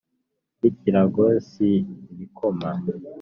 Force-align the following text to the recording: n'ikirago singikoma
n'ikirago 0.59 1.23
singikoma 1.49 2.69